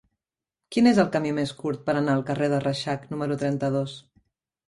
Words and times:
Quin 0.75 0.87
és 0.91 1.01
el 1.03 1.09
camí 1.15 1.33
més 1.39 1.51
curt 1.59 1.83
per 1.89 1.93
anar 2.01 2.15
al 2.19 2.25
carrer 2.29 2.49
de 2.53 2.61
Reixac 2.63 3.05
número 3.13 3.39
trenta-dos? 3.43 3.97